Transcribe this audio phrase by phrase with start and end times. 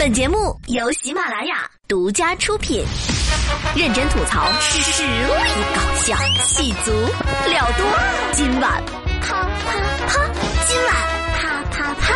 [0.00, 2.82] 本节目由喜马拉雅独家出品，
[3.76, 5.28] 认真吐槽，实力
[5.74, 6.90] 搞笑，戏足
[7.46, 7.86] 料多。
[8.32, 8.82] 今晚
[9.20, 10.26] 啪啪啪，
[10.66, 10.94] 今晚
[11.34, 12.14] 啪啪啪，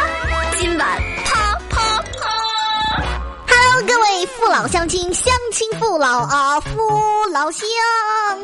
[0.56, 3.04] 今晚啪啪啪。
[3.46, 6.70] Hello，各位父老乡亲，乡亲父老啊，父
[7.34, 7.68] 老乡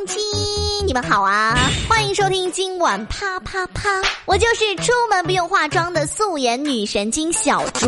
[0.06, 0.20] 亲，
[0.90, 1.56] 你们好啊！
[1.88, 3.88] 欢迎收听今晚啪啪啪，
[4.24, 7.86] 我就是出门不用化妆的素颜女神经小竹。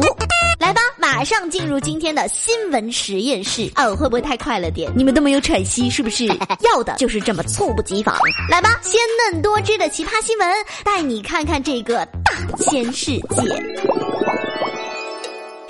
[0.60, 3.68] 来吧，马上进入今天的新闻实验室。
[3.74, 4.88] 哦，会不会太快了点？
[4.94, 6.26] 你们都没有喘息，是不是？
[6.62, 8.16] 要的就是这么猝不及防。
[8.48, 9.00] 来吧，鲜
[9.32, 10.48] 嫩多汁的奇葩新闻，
[10.84, 14.41] 带你看看这个大千世界。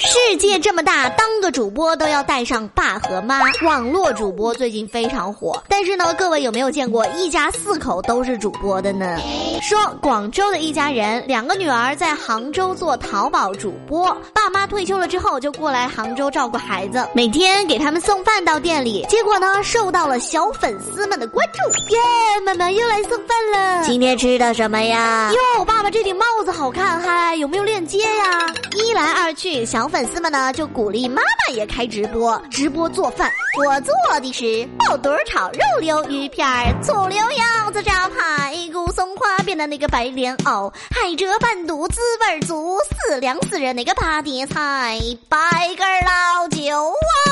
[0.05, 3.41] 世界这么大，当个主播都要带上爸和妈。
[3.65, 9.16] 网络主播最近非常火，但是呢，各位有没有见过一家四口都是主播的呢？
[9.62, 21.94] 说广州的一家人，两个女儿在杭州做淘宝主播，爸妈退休了之后就过来杭州照顾孩子，每天给他们送饭到店里，结果呢，受到了小粉丝们的关注。
[21.94, 22.00] 耶，
[22.44, 25.31] 妈妈又来送饭了，今天吃的什么呀？
[25.56, 28.53] 哟，爸爸这顶帽子好看，嗨，有没有链接呀？
[28.72, 29.92] 一来二去，小。
[29.93, 33.31] 粉丝们呢就鼓励妈妈也开直播，直播做饭。
[33.59, 36.49] 我做的是爆肚炒肉溜鱼片、
[36.83, 45.39] 醋溜腰子炸排骨、松花边的那个白莲藕，海蜇拌肚滋味足，四凉四热那个八碟菜，白
[45.77, 47.29] 根老酒啊，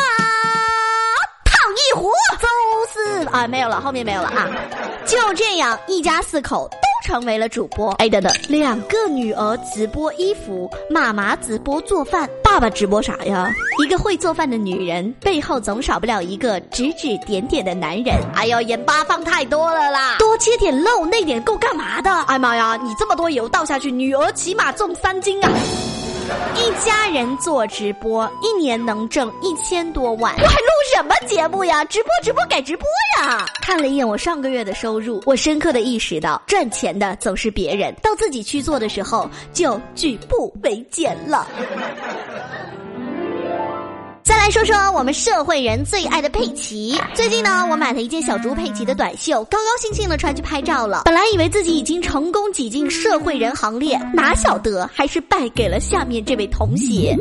[1.47, 2.47] 烫一壶走
[2.93, 4.47] 四啊没有了，后面没有了啊。
[5.07, 6.69] 就这样，一家四口。
[7.03, 13.51] 成为了主播，哎等等，两个女儿直播衣服，妈妈直播做饭，爸爸直播啥呀？
[13.83, 18.15] 一个会做饭的女人背后总少不了一个指指点点的男人。
[18.35, 22.11] 哎呦，盐巴放太多了啦，多切点肉，那点够干嘛的？
[22.27, 25.51] 哎妈呀，你这么多油倒下去，女儿起码重三斤啊！
[26.57, 30.35] 一家人做直播，一年能挣一千多万。
[30.35, 31.85] 我还录什么节目呀？
[31.85, 32.87] 直播直播改直播
[33.19, 33.45] 呀！
[33.63, 41.47] 看了一眼我上个月的收入，我深刻的意识到，赚钱的总是别人，到自己去做的时候，就举步维艰了。
[44.31, 46.97] 再来说说我们社会人最爱的佩奇。
[47.15, 51.03] 最近呢，我买了一件小猪佩奇的短袖，高高兴兴的穿去拍照了。
[51.05, 57.13] 本来以为自己已经成功挤进社会人行列，哪晓得还是败给了下面这位同学。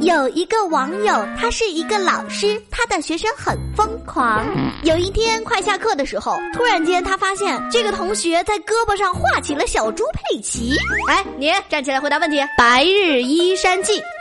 [0.00, 4.44] 有一个网友，他是一个老师，他的学生很疯狂。
[4.82, 10.74] 有一天快下课的时候，突然间他发现这个同学在胳膊上画起了小猪佩奇。
[11.08, 12.40] 哎，你站起来回答问题。
[12.56, 13.77] 白日依山。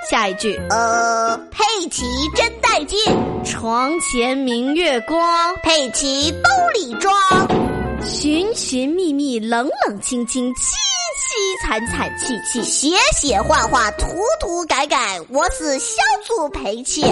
[0.10, 2.04] 下一句，呃，佩奇
[2.36, 2.98] 真带劲。
[3.44, 7.14] 床前明月光，佩奇兜里装。
[8.06, 10.74] 寻寻觅觅，冷冷清清，凄
[11.20, 14.06] 凄惨惨戚戚，写写画画，涂
[14.40, 15.96] 涂改改，我是小
[16.26, 17.04] 猪佩奇。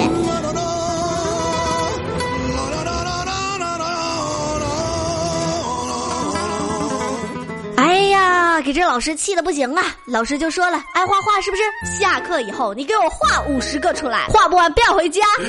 [8.75, 9.83] 这老师气的不行啊！
[10.03, 11.63] 老师就说了：“爱画画是不是？
[11.97, 15.21] 下课以后你给我画五十个出来，画不完不要回家。”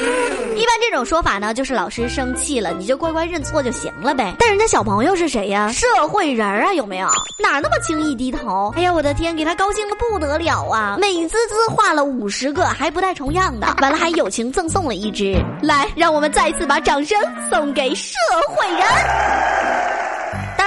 [0.55, 4.33] 一般这种说法呢，就是老师生气了，你就乖乖认错就行了呗。
[4.39, 5.73] 但人家小朋友是谁呀？
[5.73, 7.09] 社会人啊，有没有？
[7.37, 8.73] 哪那么轻易低头？
[8.77, 10.97] 哎呀，我的天，给他高兴的不得了啊！
[11.01, 15.37] 美滋滋画了五十个，还不带重样的，完了还友情赠送了一只。
[15.61, 17.19] 来，让我们再次把掌声
[17.51, 18.15] 送给社
[18.49, 19.56] 会人。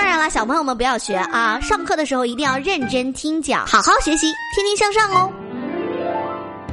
[0.09, 1.59] 当然了，小朋友们不要学啊！
[1.62, 5.31] 上课的时候一定要认真听讲，好好学习，天天向上哦。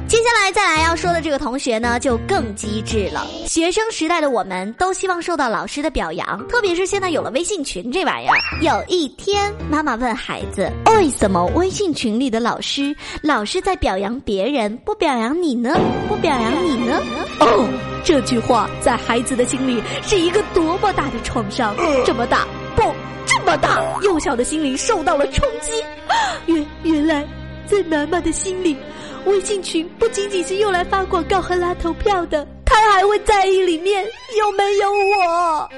[0.07, 3.27] 接下来再来要说的这个同学呢，就更机智了。
[3.45, 8.35] 学生时代的我们都希望受到老师的表扬，特别是现在有了微信群这玩意儿。
[8.63, 15.79] 有一天，妈妈问孩子：“为什么微信群里的老师老是在表扬别人，不表扬你呢？
[16.09, 16.99] 不表扬你呢？”
[17.39, 17.69] 哦，
[18.03, 22.81] 这句话在孩子的心里是一个多么大的创伤，这么大不？
[23.47, 25.71] 这么大，幼小的心灵受到了冲击。
[26.47, 27.25] 原原来，
[27.65, 28.75] 在妈妈的心里，
[29.23, 34.05] 微信群不仅仅是用来发广告和拉投票的，她还会在意里面
[34.37, 35.69] 有没有我。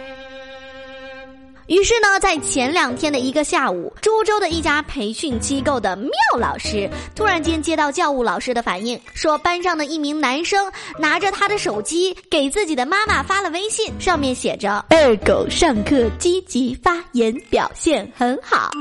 [1.69, 18.71] 于是呢，在前两天的一个下午，株洲的一家培训机构的缪老师突然间接到教务老师的反应，说班上的一名男生拿着他的手机给自己的妈妈发了微信，上面写着“二狗上课积极发言，表现很好”。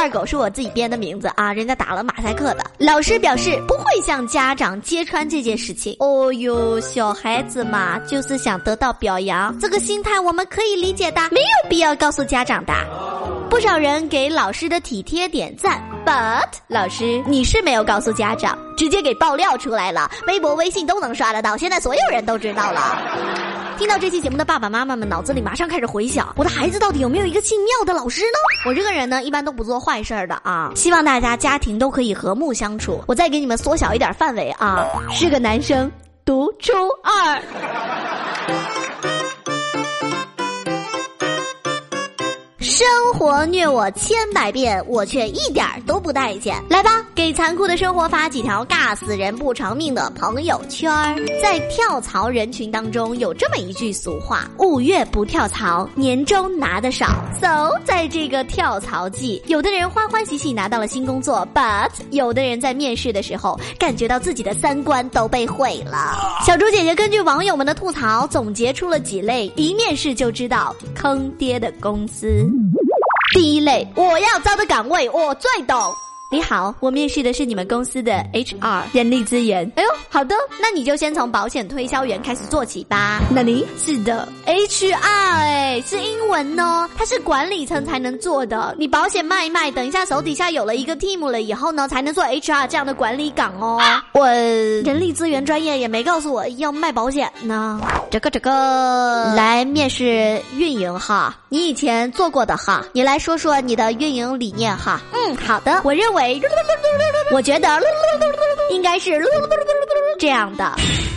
[0.00, 2.64] 二狗是我自己编的名字啊，人家打了马赛克的。
[2.78, 5.94] 老师表示不会向家长揭穿这件事情。
[5.98, 12.72] 哦哟，小孩子嘛，就是想得到表扬，这个心态我们可以理解的，没有必要告诉家长的。
[13.50, 23.49] 不少人给老师的体贴点赞，but 老师你是没有告诉家长，直接给爆料出来了，微博、微信都能刷得到，现在所有人都知道了。
[23.80, 28.36] 听到这期节目的爸爸妈妈们，脑子里马上开始回想：我的孩子到底有没有一个姓妙的老师呢？
[28.66, 33.02] 我这个人呢，一般都不做坏事儿的啊，希望大家家庭都可以和睦相处。
[33.08, 35.90] 我再给你们缩小一点范围啊，是个男生，
[36.26, 36.72] 读初
[37.02, 37.42] 二。
[42.80, 46.56] 生活虐我千百遍，我却一点都不待见。
[46.70, 51.14] 来吧，给残酷的生活发几条尬死人不偿命的朋友圈儿。
[51.42, 57.08] 在跳槽人群当中，有这么一句俗话：五月不跳槽，年终拿的少。
[57.38, 66.16] So，在这个跳槽季，有的人欢欢喜喜拿到了新工作，but 有的人在面试的时候，感觉到自己的三观都被毁了。
[66.46, 72.48] 小猪姐姐根据网友们的吐槽，总结出了几类一面试就知道坑爹的公司。
[73.32, 75.94] 第一类，我要招的岗位我最懂。
[76.32, 79.68] 你好，我面试的是你们公司的 HR 人力资源。
[79.74, 80.32] 哎呦，好的，
[80.62, 83.20] 那你就先从保险推销员开始做起吧。
[83.34, 88.76] 那你是的，HR 哎，是英文哦，它是管理层才能做的。
[88.78, 93.80] 你保险卖一卖，等一下手底下有了一个 team 了以后呢，才能做 HR 这样的管理岗哦。
[94.12, 97.80] 我人力资源专业也没告诉我要卖保险呢。
[98.08, 105.00] 这个这个，来面试运营哈，你以前做过的哈，你来说说你的运营理念哈。
[105.12, 106.19] 嗯，好的，我认为。
[107.32, 107.68] 我觉得
[108.70, 109.18] 应该是
[110.18, 110.64] 这样的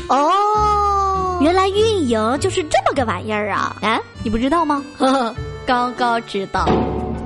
[0.10, 3.76] 哦，原来运营就是这么个玩意儿啊！
[3.82, 4.84] 哎，你不知道吗？
[4.98, 5.36] 呵呵，
[5.66, 6.68] 刚刚知道。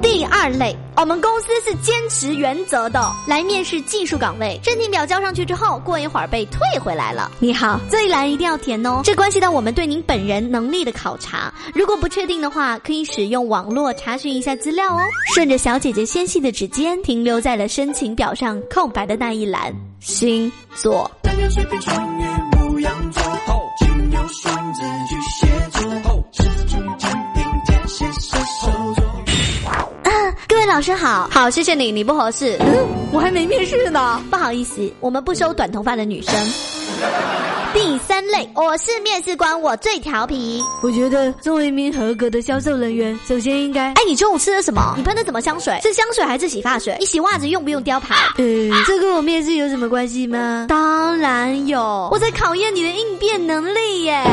[0.02, 3.00] 第二类，我们公司是坚持原则的。
[3.28, 7.32] 来面试技术岗位，申请表交上去之后，过一会儿被退回来了。
[7.40, 11.54] 你好，这一栏一定要填哦，这关系到我们对您本人能力的考察。
[11.74, 15.02] 如果不确定的话，可以使用网络查询一下资料哦。
[15.34, 19.74] 顺着小姐姐纤细的指尖，停留在了申请表上空白的那一栏。
[20.00, 21.10] 星座。
[30.68, 36.34] 老师好，好，谢谢你，你不合适，嗯，我还没面试呢，不好意思，我们不收短头发的女生。
[37.74, 40.62] 第三类，我是面试官，我最调皮。
[40.82, 43.94] 我觉得作为一名合格的销售人员，首先应该……
[43.94, 44.94] 哎，你中午吃的什么？
[44.98, 45.80] 你喷的什么香水？
[45.82, 46.96] 是香水还是洗发水？
[47.00, 48.16] 你洗袜子用不用雕牌？
[48.38, 48.44] 呃，
[48.86, 50.66] 这跟我面试有什么关系吗？
[50.68, 54.24] 当然有，我在考验你的应变能力耶。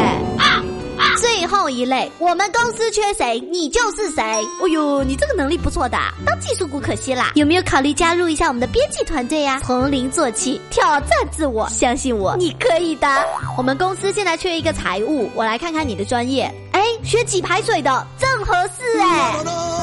[1.19, 4.23] 最后一类，我们公司缺谁，你就是谁。
[4.61, 7.33] 哦呦，你这个能力不错的，当技术股可惜啦。
[7.35, 9.61] 有没有考虑加入一下我们的编辑团队呀？
[9.65, 13.09] 从零做起，挑战自我，相信我，你可以的。
[13.57, 16.53] 我们公司现在缺一个财务，我来看看你的专业。
[16.73, 19.74] 哎，学几排水的正合适哎。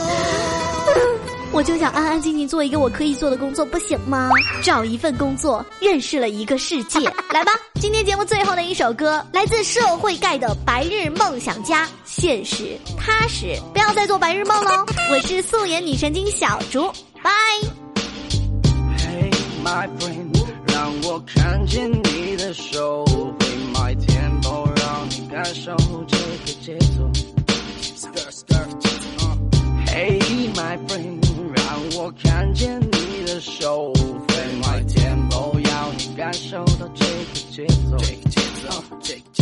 [1.53, 4.30] 我就想安安静静做一个我可以做的工作，不行吗？
[4.63, 7.00] 找一份工作，认识了一个世界。
[7.30, 14.86] 来吧，今天节目最后的一首歌，来自社会盖的白日梦想家，现实踏实，不要再做白日梦喽。
[15.12, 16.89] 我是素颜女神经小竹，
[17.21, 17.30] 拜。
[21.04, 23.06] 我看见你的手，
[23.39, 25.75] 飞快 tempo，要你感受
[26.07, 27.12] 这个节奏，
[31.93, 33.93] 我看见你的手，
[34.27, 39.40] 飞快 t e 要你感受到这个节奏，这个节奏，这个。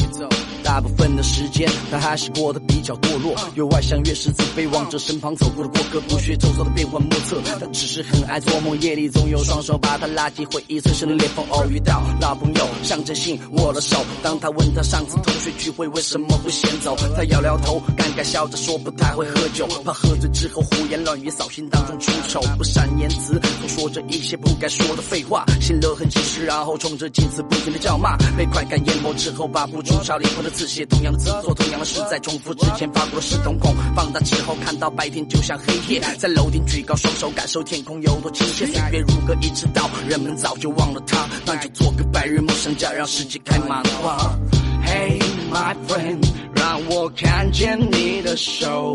[0.70, 7.42] 大部分的时间，他还是过得比较堕落，越外向越是自卑，望着身旁走过的过客，不屑周遭的变幻莫测。
[7.42, 11.44] 他只是很爱做梦，夜里总有双手把他拉进回忆最深的裂缝。
[11.50, 13.98] 偶遇到老朋友，象征性握了手。
[14.22, 22.40] 当他问他上次同学聚会为什么不先走，他摇摇头，尴尬笑着说不太会喝酒，怕喝醉之后胡言乱语，扫兴当中出丑。
[22.60, 38.66] 不善言辞，总说着一些不该说的废话，心乐很及时，然后冲着镜子不停的叫骂，被快感淹没之后，把不出超灵魂的 字写同样的字，做同样的事，在重复之前发过的是瞳孔，放大之后看到白天就像黑夜，在楼顶举高双手，感受天空有多亲切。
[38.66, 44.38] 岁月如歌一直到，人们早就忘了他，那就做个白日梦想家，让世界开满花。
[44.86, 45.18] Hey
[45.50, 48.94] my friend，让我看见你的手。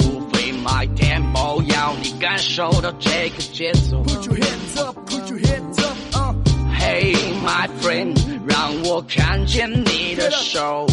[0.65, 4.03] My tempo，要你感受到这个节奏。
[4.03, 6.37] Put your hands up, put your hands up.
[6.79, 8.17] Hey, my friend，
[8.47, 10.87] 让我看见你的手。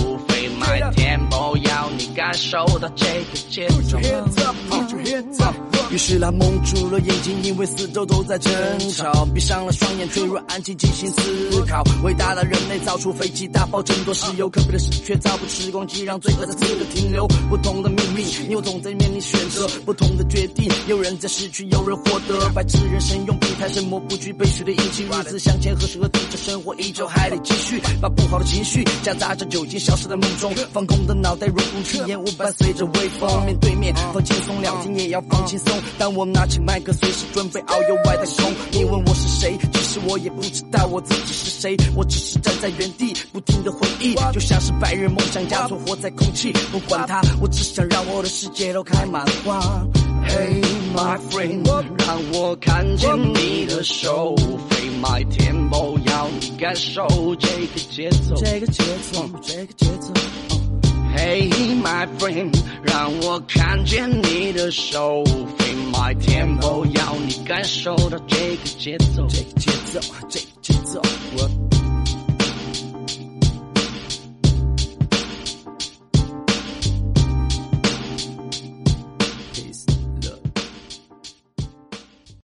[0.61, 1.50] 飞 My my tempo，
[2.31, 3.99] 感受到这个节奏。
[5.91, 8.53] 于是他蒙住了眼睛，因为四周都在争
[8.91, 9.25] 吵。
[9.33, 11.83] 闭上了双眼，坠入安静，进行思考。
[12.05, 17.27] 伟大的人类造出飞机，大炮争夺石油，可悲的是却造不出时光机，让罪恶在此刻停留。
[17.49, 22.49] 不同的命运，你我总在面临选择，不同的决定，有人在失去，有人获得。
[22.55, 27.81] 白痴人生用平台沉默不惧被血的印记，日子向前，何时何地，这生活依旧还得继续。
[28.01, 30.55] 把不好的情绪夹杂着酒精，消失在梦中。
[30.71, 33.45] 放空的脑袋如空气，烟雾伴随着微风。
[33.45, 35.73] 面对面放轻松，聊天也要放轻松。
[35.97, 38.53] 当我拿起麦克，随时准备遨游外太空。
[38.71, 41.75] 你问我是谁，其实我也不知道我自己是谁。
[41.95, 46.51] 我只是站在原地，不停的回忆，就像是白日梦想家，存活在空气。
[46.71, 49.83] 不管它，我只想让我的世界都开满花。
[50.27, 50.61] Hey
[50.95, 51.65] my friend，
[51.97, 54.35] 让我看见你的手。
[54.69, 60.50] 飞 my tempo，要你感受这个节奏，这个节奏，这个节奏。
[61.15, 61.49] Hey
[61.81, 65.23] my friend，让我看见你的手。
[65.57, 69.99] 飞 my tempo，要你感受到这个节奏，这个节奏，
[70.29, 71.01] 这个节奏。
[71.37, 71.70] 我。